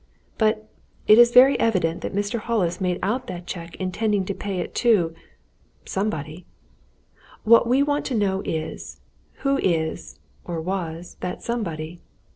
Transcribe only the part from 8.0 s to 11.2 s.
to know is who is or was,